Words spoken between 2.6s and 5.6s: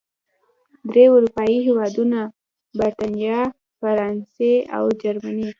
بریتانیا، فرانسې او جرمني